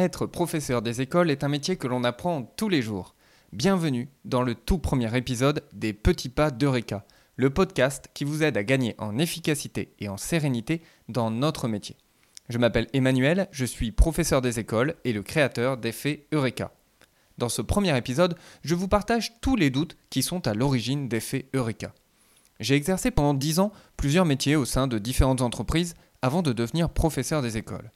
Être 0.00 0.24
professeur 0.24 0.80
des 0.80 1.02
écoles 1.02 1.30
est 1.30 1.44
un 1.44 1.48
métier 1.48 1.76
que 1.76 1.86
l'on 1.86 2.04
apprend 2.04 2.42
tous 2.56 2.70
les 2.70 2.80
jours. 2.80 3.14
Bienvenue 3.52 4.08
dans 4.24 4.40
le 4.40 4.54
tout 4.54 4.78
premier 4.78 5.14
épisode 5.14 5.62
des 5.74 5.92
Petits 5.92 6.30
Pas 6.30 6.50
d'Eureka, 6.50 7.04
le 7.36 7.50
podcast 7.50 8.08
qui 8.14 8.24
vous 8.24 8.42
aide 8.42 8.56
à 8.56 8.64
gagner 8.64 8.94
en 8.96 9.18
efficacité 9.18 9.92
et 9.98 10.08
en 10.08 10.16
sérénité 10.16 10.80
dans 11.10 11.30
notre 11.30 11.68
métier. 11.68 11.98
Je 12.48 12.56
m'appelle 12.56 12.86
Emmanuel, 12.94 13.46
je 13.50 13.66
suis 13.66 13.92
professeur 13.92 14.40
des 14.40 14.58
écoles 14.58 14.94
et 15.04 15.12
le 15.12 15.22
créateur 15.22 15.76
d'Effet 15.76 16.24
Eureka. 16.32 16.72
Dans 17.36 17.50
ce 17.50 17.60
premier 17.60 17.94
épisode, 17.94 18.38
je 18.64 18.74
vous 18.74 18.88
partage 18.88 19.38
tous 19.42 19.54
les 19.54 19.68
doutes 19.68 19.98
qui 20.08 20.22
sont 20.22 20.48
à 20.48 20.54
l'origine 20.54 21.10
d'Effet 21.10 21.50
Eureka. 21.52 21.92
J'ai 22.58 22.74
exercé 22.74 23.10
pendant 23.10 23.34
10 23.34 23.58
ans 23.58 23.72
plusieurs 23.98 24.24
métiers 24.24 24.56
au 24.56 24.64
sein 24.64 24.86
de 24.86 24.98
différentes 24.98 25.42
entreprises 25.42 25.94
avant 26.22 26.40
de 26.40 26.54
devenir 26.54 26.88
professeur 26.88 27.42
des 27.42 27.58
écoles. 27.58 27.90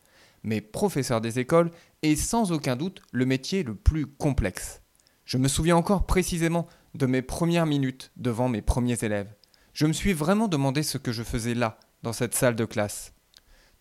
Mais 0.44 0.60
professeur 0.60 1.20
des 1.20 1.38
écoles 1.38 1.70
est 2.02 2.16
sans 2.16 2.52
aucun 2.52 2.76
doute 2.76 3.02
le 3.12 3.26
métier 3.26 3.62
le 3.62 3.74
plus 3.74 4.06
complexe. 4.06 4.82
Je 5.24 5.38
me 5.38 5.48
souviens 5.48 5.76
encore 5.76 6.06
précisément 6.06 6.68
de 6.94 7.06
mes 7.06 7.22
premières 7.22 7.66
minutes 7.66 8.12
devant 8.16 8.48
mes 8.48 8.62
premiers 8.62 9.02
élèves. 9.02 9.34
Je 9.72 9.86
me 9.86 9.92
suis 9.92 10.12
vraiment 10.12 10.46
demandé 10.46 10.82
ce 10.82 10.98
que 10.98 11.12
je 11.12 11.22
faisais 11.22 11.54
là, 11.54 11.78
dans 12.02 12.12
cette 12.12 12.34
salle 12.34 12.54
de 12.54 12.66
classe. 12.66 13.12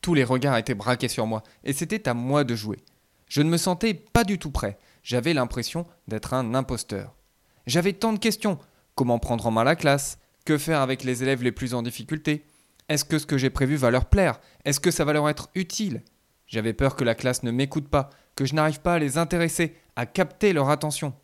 Tous 0.01 0.13
les 0.13 0.23
regards 0.23 0.57
étaient 0.57 0.73
braqués 0.73 1.09
sur 1.09 1.27
moi, 1.27 1.43
et 1.63 1.73
c'était 1.73 2.09
à 2.09 2.13
moi 2.13 2.43
de 2.43 2.55
jouer. 2.55 2.79
Je 3.27 3.41
ne 3.41 3.49
me 3.49 3.57
sentais 3.57 3.93
pas 3.93 4.23
du 4.23 4.39
tout 4.39 4.51
prêt, 4.51 4.79
j'avais 5.03 5.33
l'impression 5.33 5.85
d'être 6.07 6.33
un 6.33 6.55
imposteur. 6.55 7.13
J'avais 7.67 7.93
tant 7.93 8.13
de 8.13 8.19
questions. 8.19 8.57
Comment 8.95 9.19
prendre 9.19 9.45
en 9.45 9.51
main 9.51 9.63
la 9.63 9.75
classe? 9.75 10.17
Que 10.45 10.57
faire 10.57 10.81
avec 10.81 11.03
les 11.03 11.23
élèves 11.23 11.43
les 11.43 11.51
plus 11.51 11.73
en 11.73 11.81
difficulté? 11.81 12.45
Est-ce 12.89 13.05
que 13.05 13.19
ce 13.19 13.25
que 13.25 13.37
j'ai 13.37 13.49
prévu 13.49 13.75
va 13.75 13.91
leur 13.91 14.05
plaire? 14.05 14.39
Est-ce 14.65 14.79
que 14.79 14.91
ça 14.91 15.05
va 15.05 15.13
leur 15.13 15.29
être 15.29 15.49
utile? 15.55 16.03
J'avais 16.53 16.73
peur 16.73 16.95
que 16.95 17.03
la 17.03 17.15
classe 17.15 17.41
ne 17.41 17.49
m'écoute 17.49 17.87
pas, 17.87 18.11
que 18.35 18.45
je 18.45 18.53
n'arrive 18.53 18.79
pas 18.79 18.93
à 18.93 18.99
les 18.99 19.17
intéresser, 19.17 19.75
à 19.95 20.05
capter 20.05 20.53
leur 20.53 20.69
attention. 20.69 21.15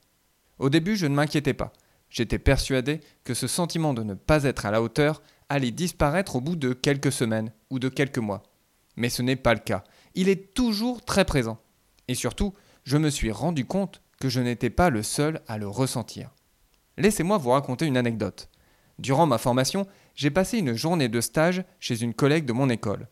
Au 0.58 0.72
début, 0.72 0.96
je 0.96 1.06
ne 1.06 1.14
m'inquiétais 1.14 1.54
pas. 1.54 1.72
J'étais 2.10 2.40
persuadé 2.40 3.00
que 3.24 3.36
ce 3.36 3.46
sentiment 3.46 3.94
de 3.94 4.02
ne 4.02 4.16
pas 4.16 4.46
être 4.46 4.66
à 4.66 4.72
la 4.72 4.82
hauteur 4.82 5.22
allait 5.48 5.70
disparaître 5.70 6.36
au 6.36 6.42
bout 6.42 6.56
de 6.56 6.74
quelques 6.74 7.12
semaines 7.12 7.52
ou 7.70 7.78
de 7.78 7.90
quelques 7.90 8.18
mois. 8.18 8.42
Mais 8.96 9.10
ce 9.10 9.22
n'est 9.22 9.36
pas 9.36 9.54
le 9.54 9.60
cas. 9.60 9.84
Il 10.16 10.30
est 10.30 10.56
toujours 10.56 11.06
très 11.06 11.26
présent. 11.26 11.60
Et 12.08 12.16
surtout, 12.16 12.56
je 12.84 12.98
me 12.98 13.12
suis 13.12 13.32
rendu 13.32 13.66
compte 13.66 14.02
que 14.20 14.30
je 14.30 14.40
n'étais 14.40 14.72
pas 14.72 14.90
le 14.90 15.04
seul 15.04 15.42
à 15.48 15.60
le 15.60 15.68
ressentir. 15.68 16.32
Laissez-moi 16.98 17.38
vous 17.38 17.52
raconter 17.52 17.86
une 17.86 17.98
anecdote. 17.98 18.50
Durant 18.98 19.28
ma 19.28 19.38
formation, 19.38 19.86
j'ai 20.16 20.32
passé 20.32 20.58
une 20.58 20.74
journée 20.74 21.08
de 21.08 21.22
stage 21.22 21.64
chez 21.80 22.02
une 22.02 22.16
collègue 22.16 22.46
de 22.46 22.54
mon 22.54 22.68
école. 22.68 23.08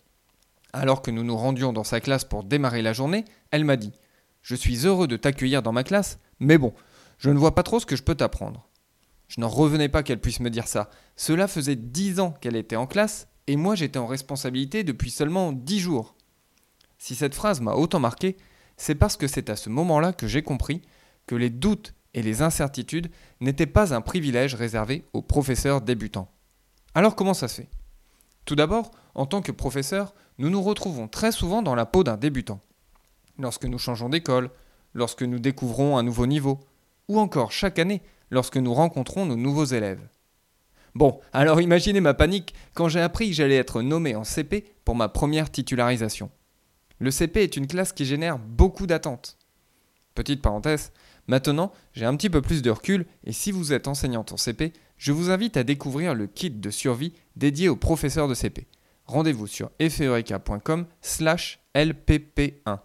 Alors 0.74 1.02
que 1.02 1.12
nous 1.12 1.24
nous 1.24 1.38
rendions 1.38 1.74
dans 1.74 1.84
sa 1.84 2.00
classe 2.00 2.26
pour 2.26 2.44
démarrer 2.44 2.82
la 2.82 2.94
journée, 2.94 3.26
elle 3.52 3.66
m'a 3.66 3.78
dit 3.78 3.94
Je 4.42 4.56
suis 4.56 4.86
heureux 4.86 5.08
de 5.08 5.18
t'accueillir 5.18 5.64
dans 5.64 5.72
ma 5.72 5.84
classe, 5.84 6.20
mais 6.40 6.58
bon, 6.58 6.74
je 7.18 7.30
ne 7.30 7.38
vois 7.38 7.56
pas 7.56 7.64
trop 7.64 7.80
ce 7.80 7.86
que 7.86 7.96
je 7.96 8.04
peux 8.04 8.16
t'apprendre. 8.16 8.68
Je 9.28 9.42
n'en 9.42 9.50
revenais 9.50 9.90
pas 9.90 10.04
qu'elle 10.04 10.22
puisse 10.22 10.40
me 10.40 10.50
dire 10.50 10.68
ça. 10.68 10.90
Cela 11.16 11.48
faisait 11.48 11.76
dix 11.76 12.20
ans 12.20 12.32
qu'elle 12.42 12.56
était 12.56 12.76
en 12.76 12.88
classe, 12.88 13.28
et 13.48 13.56
moi 13.56 13.76
j'étais 13.76 14.00
en 14.00 14.08
responsabilité 14.08 14.84
depuis 14.84 15.12
seulement 15.12 15.52
dix 15.52 15.80
jours. 15.80 16.16
Si 16.98 17.16
cette 17.16 17.36
phrase 17.36 17.62
m'a 17.62 17.74
autant 17.74 18.00
marqué, 18.00 18.38
c'est 18.78 18.96
parce 18.96 19.18
que 19.18 19.28
c'est 19.28 19.50
à 19.50 19.56
ce 19.56 19.70
moment-là 19.70 20.14
que 20.14 20.28
j'ai 20.28 20.44
compris 20.44 20.82
que 21.26 21.36
les 21.36 21.50
doutes 21.50 21.94
et 22.14 22.22
les 22.22 22.42
incertitudes 22.42 23.12
n'étaient 23.42 23.66
pas 23.66 23.94
un 23.94 24.02
privilège 24.02 24.56
réservé 24.56 25.06
aux 25.14 25.22
professeurs 25.22 25.82
débutants. 25.82 26.32
Alors 26.96 27.16
comment 27.16 27.34
ça 27.34 27.48
se 27.48 27.62
fait? 27.62 27.70
Tout 28.48 28.56
d'abord, 28.56 28.92
en 29.14 29.26
tant 29.26 29.42
que 29.42 29.52
professeur, 29.52 30.16
nous 30.38 30.50
nous 30.50 30.62
retrouvons 30.62 31.10
très 31.10 31.34
souvent 31.34 31.62
dans 31.62 31.76
la 31.76 31.86
peau 31.86 32.06
d'un 32.06 32.16
débutant. 32.16 32.62
Lorsque 33.38 33.66
nous 33.66 33.78
changeons 33.78 34.08
d'école, 34.08 34.50
lorsque 34.94 35.24
nous 35.24 35.38
découvrons 35.38 35.98
un 35.98 36.04
nouveau 36.04 36.28
niveau, 36.28 36.62
ou 37.10 37.20
encore 37.20 37.52
chaque 37.52 37.78
année 37.78 38.02
lorsque 38.32 38.56
nous 38.56 38.74
rencontrons 38.74 39.26
nos 39.26 39.36
nouveaux 39.36 39.66
élèves. 39.66 40.08
Bon, 40.96 41.20
alors 41.34 41.60
imaginez 41.60 42.00
ma 42.00 42.14
panique 42.14 42.54
quand 42.74 42.88
j'ai 42.88 43.02
appris 43.02 43.28
que 43.28 43.36
j'allais 43.36 43.58
être 43.58 43.82
nommé 43.82 44.16
en 44.16 44.24
CP 44.24 44.64
pour 44.86 44.96
ma 44.96 45.10
première 45.10 45.52
titularisation. 45.52 46.32
Le 47.00 47.12
CP 47.12 47.44
est 47.44 47.58
une 47.58 47.68
classe 47.68 47.92
qui 47.92 48.06
génère 48.06 48.40
beaucoup 48.40 48.88
d'attentes. 48.88 49.38
Petite 50.16 50.42
parenthèse, 50.42 50.94
maintenant 51.28 51.74
j'ai 51.92 52.06
un 52.06 52.16
petit 52.16 52.30
peu 52.30 52.42
plus 52.42 52.62
de 52.62 52.72
recul 52.72 53.08
et 53.26 53.34
si 53.34 53.52
vous 53.52 53.74
êtes 53.74 53.90
enseignante 53.90 54.32
en 54.32 54.38
CP, 54.38 54.72
je 54.98 55.12
vous 55.12 55.30
invite 55.30 55.58
à 55.58 55.64
découvrir 55.64 56.14
le 56.14 56.28
kit 56.28 56.50
de 56.50 56.70
survie 56.70 57.14
dédié 57.36 57.70
aux 57.70 57.76
professeurs 57.76 58.28
de 58.28 58.34
CP. 58.34 58.68
Rendez-vous 59.06 59.48
sur 59.48 59.72
effeureka.com 59.80 60.86
slash 61.02 61.60
lpp1 61.76 62.80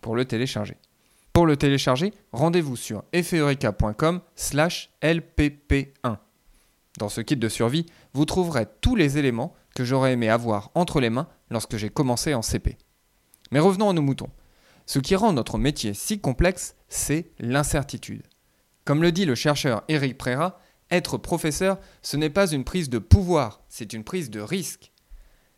pour 0.00 0.16
le 0.16 0.24
télécharger. 0.24 0.76
Pour 1.32 1.46
le 1.46 1.56
télécharger, 1.56 2.12
rendez-vous 2.32 2.76
sur 2.76 3.04
effeureka.com 3.12 4.20
slash 4.36 4.90
lpp1. 5.02 6.18
Dans 6.98 7.08
ce 7.08 7.22
kit 7.22 7.36
de 7.36 7.48
survie, 7.48 7.86
vous 8.12 8.26
trouverez 8.26 8.66
tous 8.82 8.96
les 8.96 9.16
éléments 9.16 9.54
que 9.74 9.84
j'aurais 9.84 10.12
aimé 10.12 10.28
avoir 10.28 10.70
entre 10.74 11.00
les 11.00 11.08
mains 11.08 11.28
lorsque 11.50 11.76
j'ai 11.76 11.88
commencé 11.88 12.34
en 12.34 12.42
CP. 12.42 12.76
Mais 13.50 13.60
revenons 13.60 13.88
à 13.88 13.92
nos 13.94 14.02
moutons. 14.02 14.30
Ce 14.84 14.98
qui 14.98 15.16
rend 15.16 15.32
notre 15.32 15.56
métier 15.56 15.94
si 15.94 16.20
complexe, 16.20 16.74
c'est 16.88 17.30
l'incertitude. 17.38 18.24
Comme 18.84 19.02
le 19.02 19.12
dit 19.12 19.24
le 19.24 19.34
chercheur 19.34 19.84
Eric 19.88 20.18
Préra, 20.18 20.60
être 20.92 21.16
professeur, 21.16 21.78
ce 22.02 22.16
n'est 22.16 22.30
pas 22.30 22.50
une 22.50 22.64
prise 22.64 22.90
de 22.90 22.98
pouvoir, 22.98 23.62
c'est 23.68 23.92
une 23.92 24.04
prise 24.04 24.30
de 24.30 24.40
risque. 24.40 24.92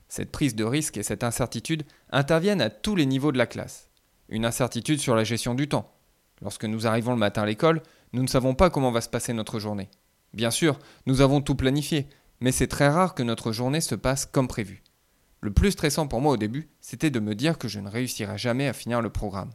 Cette 0.09 0.31
prise 0.31 0.55
de 0.55 0.65
risque 0.65 0.97
et 0.97 1.03
cette 1.03 1.25
incertitude 1.25 1.83
interviennent 2.11 2.61
à 2.61 2.71
tous 2.71 2.95
les 2.95 3.06
niveaux 3.06 3.33
de 3.33 3.39
la 3.39 3.47
classe. 3.47 3.89
Une 4.28 4.47
incertitude 4.47 5.00
sur 5.00 5.17
la 5.17 5.25
gestion 5.25 5.55
du 5.55 5.69
temps. 5.69 5.93
Lorsque 6.41 6.65
nous 6.65 6.87
arrivons 6.87 7.12
le 7.12 7.19
matin 7.19 7.43
à 7.43 7.47
l'école, 7.47 7.83
nous 8.12 8.23
ne 8.23 8.28
savons 8.28 8.55
pas 8.55 8.71
comment 8.71 8.93
va 8.93 9.00
se 9.00 9.09
passer 9.09 9.33
notre 9.33 9.59
journée. 9.59 9.91
Bien 10.33 10.50
sûr, 10.50 10.78
nous 11.06 11.21
avons 11.21 11.41
tout 11.41 11.55
planifié, 11.55 12.09
mais 12.41 12.53
c'est 12.53 12.69
très 12.69 12.89
rare 12.89 13.15
que 13.15 13.23
notre 13.23 13.53
journée 13.53 13.81
se 13.81 13.94
passe 13.94 14.27
comme 14.27 14.49
prévu. 14.49 14.83
Le 15.41 15.53
plus 15.53 15.73
stressant 15.73 16.06
pour 16.06 16.21
moi 16.21 16.33
au 16.33 16.37
début, 16.37 16.69
c'était 16.81 17.11
de 17.11 17.21
me 17.21 17.34
dire 17.34 17.59
que 17.59 17.69
je 17.69 17.81
ne 17.81 17.89
réussirais 17.89 18.39
jamais 18.39 18.69
à 18.69 18.73
finir 18.73 19.03
le 19.03 19.11
programme. 19.11 19.50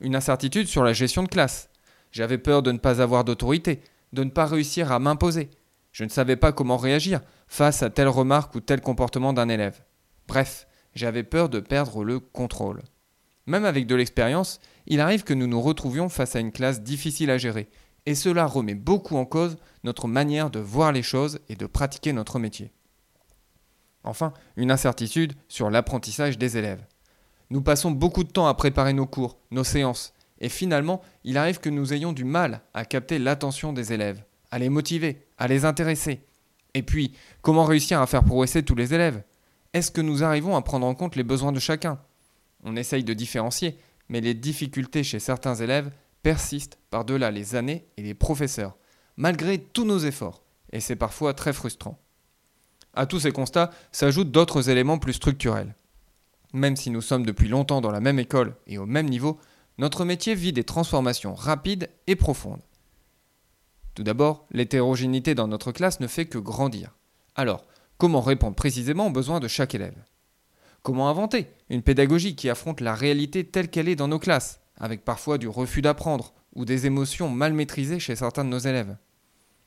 Une 0.00 0.16
incertitude 0.16 0.68
sur 0.68 0.84
la 0.84 0.92
gestion 0.92 1.22
de 1.22 1.28
classe. 1.28 1.68
J'avais 2.12 2.38
peur 2.38 2.62
de 2.62 2.72
ne 2.72 2.78
pas 2.78 3.02
avoir 3.02 3.24
d'autorité, 3.24 3.80
de 4.12 4.24
ne 4.24 4.30
pas 4.30 4.46
réussir 4.46 4.92
à 4.92 4.98
m'imposer. 4.98 5.50
Je 5.92 6.04
ne 6.04 6.08
savais 6.08 6.36
pas 6.36 6.52
comment 6.52 6.76
réagir 6.76 7.20
face 7.48 7.82
à 7.82 7.90
telle 7.90 8.08
remarque 8.08 8.54
ou 8.54 8.60
tel 8.60 8.80
comportement 8.80 9.32
d'un 9.32 9.48
élève. 9.48 9.82
Bref, 10.28 10.66
j'avais 10.94 11.22
peur 11.22 11.48
de 11.48 11.60
perdre 11.60 12.04
le 12.04 12.20
contrôle. 12.20 12.82
Même 13.46 13.64
avec 13.64 13.86
de 13.86 13.94
l'expérience, 13.94 14.60
il 14.86 15.00
arrive 15.00 15.24
que 15.24 15.34
nous 15.34 15.46
nous 15.46 15.60
retrouvions 15.60 16.08
face 16.08 16.36
à 16.36 16.40
une 16.40 16.52
classe 16.52 16.82
difficile 16.82 17.30
à 17.30 17.38
gérer, 17.38 17.68
et 18.06 18.14
cela 18.14 18.46
remet 18.46 18.74
beaucoup 18.74 19.16
en 19.16 19.24
cause 19.24 19.56
notre 19.84 20.08
manière 20.08 20.50
de 20.50 20.58
voir 20.58 20.92
les 20.92 21.02
choses 21.02 21.38
et 21.48 21.56
de 21.56 21.66
pratiquer 21.66 22.12
notre 22.12 22.38
métier. 22.38 22.72
Enfin, 24.04 24.32
une 24.56 24.70
incertitude 24.70 25.34
sur 25.48 25.70
l'apprentissage 25.70 26.38
des 26.38 26.56
élèves. 26.56 26.84
Nous 27.50 27.62
passons 27.62 27.90
beaucoup 27.90 28.24
de 28.24 28.30
temps 28.30 28.46
à 28.46 28.54
préparer 28.54 28.92
nos 28.92 29.06
cours, 29.06 29.38
nos 29.50 29.64
séances, 29.64 30.12
et 30.40 30.48
finalement, 30.48 31.02
il 31.24 31.38
arrive 31.38 31.60
que 31.60 31.70
nous 31.70 31.92
ayons 31.92 32.12
du 32.12 32.24
mal 32.24 32.60
à 32.74 32.84
capter 32.84 33.18
l'attention 33.18 33.72
des 33.72 33.92
élèves, 33.92 34.22
à 34.50 34.58
les 34.58 34.68
motiver, 34.68 35.26
à 35.38 35.48
les 35.48 35.64
intéresser. 35.64 36.20
Et 36.74 36.82
puis, 36.82 37.14
comment 37.42 37.64
réussir 37.64 38.00
à 38.00 38.06
faire 38.06 38.24
progresser 38.24 38.62
tous 38.62 38.74
les 38.74 38.92
élèves? 38.94 39.22
Est-ce 39.72 39.90
que 39.90 40.00
nous 40.00 40.24
arrivons 40.24 40.56
à 40.56 40.62
prendre 40.62 40.86
en 40.86 40.94
compte 40.94 41.16
les 41.16 41.22
besoins 41.22 41.52
de 41.52 41.58
chacun? 41.58 41.98
On 42.64 42.76
essaye 42.76 43.04
de 43.04 43.14
différencier, 43.14 43.78
mais 44.08 44.20
les 44.20 44.34
difficultés 44.34 45.02
chez 45.02 45.18
certains 45.18 45.54
élèves 45.54 45.90
persistent 46.22 46.78
par-delà 46.90 47.30
les 47.30 47.54
années 47.54 47.86
et 47.96 48.02
les 48.02 48.14
professeurs, 48.14 48.76
malgré 49.16 49.58
tous 49.58 49.84
nos 49.84 49.98
efforts, 49.98 50.42
et 50.72 50.80
c'est 50.80 50.96
parfois 50.96 51.34
très 51.34 51.52
frustrant. 51.52 51.98
À 52.94 53.06
tous 53.06 53.20
ces 53.20 53.32
constats 53.32 53.70
s'ajoutent 53.92 54.30
d'autres 54.32 54.70
éléments 54.70 54.98
plus 54.98 55.12
structurels. 55.12 55.74
Même 56.52 56.76
si 56.76 56.90
nous 56.90 57.02
sommes 57.02 57.26
depuis 57.26 57.48
longtemps 57.48 57.80
dans 57.80 57.90
la 57.90 58.00
même 58.00 58.18
école 58.18 58.54
et 58.66 58.78
au 58.78 58.86
même 58.86 59.08
niveau, 59.08 59.38
notre 59.78 60.04
métier 60.04 60.34
vit 60.34 60.52
des 60.52 60.64
transformations 60.64 61.34
rapides 61.34 61.90
et 62.06 62.16
profondes. 62.16 62.62
Tout 63.94 64.02
d'abord, 64.02 64.46
l'hétérogénéité 64.50 65.34
dans 65.34 65.48
notre 65.48 65.72
classe 65.72 66.00
ne 66.00 66.06
fait 66.06 66.26
que 66.26 66.38
grandir. 66.38 66.96
Alors, 67.34 67.64
comment 67.98 68.20
répondre 68.20 68.56
précisément 68.56 69.06
aux 69.06 69.10
besoins 69.10 69.40
de 69.40 69.48
chaque 69.48 69.74
élève? 69.74 69.96
Comment 70.82 71.08
inventer 71.08 71.48
une 71.68 71.82
pédagogie 71.82 72.36
qui 72.36 72.48
affronte 72.48 72.80
la 72.80 72.94
réalité 72.94 73.44
telle 73.44 73.70
qu'elle 73.70 73.88
est 73.88 73.96
dans 73.96 74.08
nos 74.08 74.18
classes, 74.18 74.60
avec 74.76 75.04
parfois 75.04 75.38
du 75.38 75.48
refus 75.48 75.82
d'apprendre 75.82 76.32
ou 76.54 76.64
des 76.64 76.86
émotions 76.86 77.28
mal 77.28 77.52
maîtrisées 77.52 77.98
chez 77.98 78.16
certains 78.16 78.44
de 78.44 78.50
nos 78.50 78.58
élèves? 78.58 78.96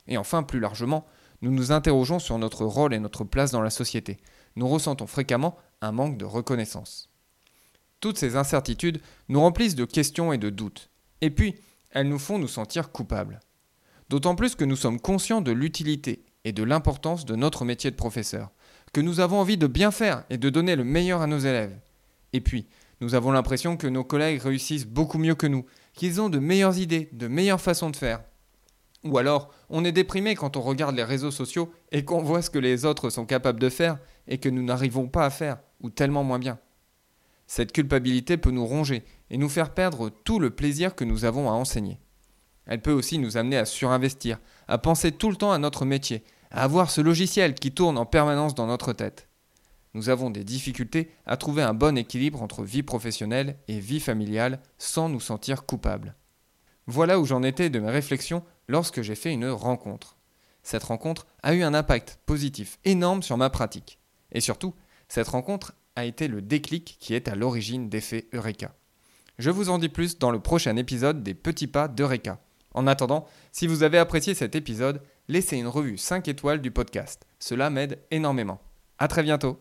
Et 0.07 0.17
enfin, 0.17 0.43
plus 0.43 0.59
largement, 0.59 1.05
nous 1.41 1.51
nous 1.51 1.71
interrogeons 1.71 2.19
sur 2.19 2.37
notre 2.37 2.65
rôle 2.65 2.93
et 2.93 2.99
notre 2.99 3.23
place 3.23 3.51
dans 3.51 3.61
la 3.61 3.69
société. 3.69 4.19
Nous 4.55 4.67
ressentons 4.67 5.07
fréquemment 5.07 5.57
un 5.81 5.91
manque 5.91 6.17
de 6.17 6.25
reconnaissance. 6.25 7.08
Toutes 7.99 8.17
ces 8.17 8.35
incertitudes 8.35 9.01
nous 9.27 9.41
remplissent 9.41 9.75
de 9.75 9.85
questions 9.85 10.31
et 10.31 10.37
de 10.37 10.49
doutes. 10.49 10.89
Et 11.21 11.29
puis, 11.29 11.55
elles 11.91 12.07
nous 12.07 12.19
font 12.19 12.39
nous 12.39 12.47
sentir 12.47 12.91
coupables. 12.91 13.39
D'autant 14.09 14.35
plus 14.35 14.55
que 14.55 14.65
nous 14.65 14.75
sommes 14.75 14.99
conscients 14.99 15.41
de 15.41 15.51
l'utilité 15.51 16.23
et 16.45 16.51
de 16.51 16.63
l'importance 16.63 17.25
de 17.25 17.35
notre 17.35 17.65
métier 17.65 17.91
de 17.91 17.95
professeur, 17.95 18.51
que 18.93 19.01
nous 19.01 19.19
avons 19.19 19.39
envie 19.39 19.57
de 19.57 19.67
bien 19.67 19.91
faire 19.91 20.23
et 20.29 20.37
de 20.37 20.49
donner 20.49 20.75
le 20.75 20.83
meilleur 20.83 21.21
à 21.21 21.27
nos 21.27 21.39
élèves. 21.39 21.77
Et 22.33 22.41
puis, 22.41 22.67
Nous 23.01 23.15
avons 23.15 23.31
l'impression 23.31 23.77
que 23.77 23.87
nos 23.87 24.03
collègues 24.03 24.41
réussissent 24.41 24.85
beaucoup 24.85 25.19
mieux 25.19 25.35
que 25.35 25.47
nous, 25.47 25.65
qu'ils 25.93 26.19
ont 26.19 26.29
de 26.29 26.39
meilleures 26.39 26.77
idées, 26.77 27.09
de 27.13 27.27
meilleures 27.27 27.61
façons 27.61 27.89
de 27.89 27.95
faire. 27.95 28.21
Ou 29.05 29.17
alors, 29.17 29.53
on 29.69 29.85
est 29.85 29.93
déprimé 29.93 30.35
quand 30.35 30.57
on 30.57 30.61
regarde 30.61 30.95
les 30.95 31.05
réseaux 31.05 31.31
sociaux 31.31 31.71
et 31.93 32.03
qu'on 32.03 32.21
voit 32.21 32.41
ce 32.41 32.49
que 32.49 32.59
les 32.59 32.83
autres 32.83 33.09
sont 33.09 33.25
capables 33.25 33.59
de 33.59 33.69
faire 33.69 33.97
et 34.27 34.37
que 34.37 34.49
nous 34.49 34.63
n'arrivons 34.63 35.07
pas 35.07 35.25
à 35.25 35.29
faire, 35.29 35.59
ou 35.79 35.89
tellement 35.89 36.25
moins 36.25 36.39
bien. 36.39 36.59
Cette 37.51 37.71
culpabilité 37.71 38.37
peut 38.37 38.51
nous 38.51 38.67
ronger 38.67 39.03
et 39.31 39.37
nous 39.39 39.49
faire 39.49 39.73
perdre 39.73 40.11
tout 40.23 40.37
le 40.37 40.51
plaisir 40.51 40.93
que 40.93 41.03
nous 41.03 41.25
avons 41.25 41.49
à 41.49 41.53
enseigner. 41.53 41.99
Elle 42.67 42.79
peut 42.79 42.91
aussi 42.91 43.17
nous 43.17 43.37
amener 43.37 43.57
à 43.57 43.65
surinvestir, 43.65 44.37
à 44.67 44.77
penser 44.77 45.11
tout 45.11 45.31
le 45.31 45.35
temps 45.35 45.51
à 45.51 45.57
notre 45.57 45.83
métier, 45.83 46.23
à 46.51 46.61
avoir 46.61 46.91
ce 46.91 47.01
logiciel 47.01 47.55
qui 47.55 47.71
tourne 47.71 47.97
en 47.97 48.05
permanence 48.05 48.53
dans 48.53 48.67
notre 48.67 48.93
tête. 48.93 49.29
Nous 49.95 50.09
avons 50.09 50.29
des 50.29 50.43
difficultés 50.43 51.09
à 51.25 51.37
trouver 51.37 51.63
un 51.63 51.73
bon 51.73 51.97
équilibre 51.97 52.43
entre 52.43 52.63
vie 52.63 52.83
professionnelle 52.83 53.57
et 53.67 53.79
vie 53.79 53.99
familiale 53.99 54.59
sans 54.77 55.09
nous 55.09 55.19
sentir 55.19 55.65
coupables. 55.65 56.15
Voilà 56.85 57.19
où 57.19 57.25
j'en 57.25 57.41
étais 57.41 57.71
de 57.71 57.79
mes 57.79 57.89
réflexions 57.89 58.43
lorsque 58.67 59.01
j'ai 59.01 59.15
fait 59.15 59.33
une 59.33 59.49
rencontre. 59.49 60.17
Cette 60.61 60.83
rencontre 60.83 61.25
a 61.41 61.55
eu 61.55 61.63
un 61.63 61.73
impact 61.73 62.19
positif 62.27 62.77
énorme 62.85 63.23
sur 63.23 63.37
ma 63.37 63.49
pratique. 63.49 63.97
Et 64.33 64.39
surtout, 64.39 64.75
cette 65.07 65.29
rencontre 65.29 65.73
a 65.95 66.05
été 66.05 66.27
le 66.27 66.41
déclic 66.41 66.97
qui 66.99 67.13
est 67.13 67.27
à 67.27 67.35
l'origine 67.35 67.89
d'effet 67.89 68.27
Eureka. 68.33 68.73
Je 69.37 69.49
vous 69.49 69.69
en 69.69 69.77
dis 69.77 69.89
plus 69.89 70.19
dans 70.19 70.31
le 70.31 70.39
prochain 70.39 70.75
épisode 70.75 71.23
des 71.23 71.33
Petits 71.33 71.67
Pas 71.67 71.87
d'Eureka. 71.87 72.39
En 72.73 72.87
attendant, 72.87 73.25
si 73.51 73.67
vous 73.67 73.83
avez 73.83 73.97
apprécié 73.97 74.33
cet 74.33 74.55
épisode, 74.55 75.01
laissez 75.27 75.57
une 75.57 75.67
revue 75.67 75.97
5 75.97 76.27
étoiles 76.27 76.61
du 76.61 76.71
podcast. 76.71 77.25
Cela 77.39 77.69
m'aide 77.69 77.99
énormément. 78.11 78.61
A 78.97 79.07
très 79.07 79.23
bientôt 79.23 79.59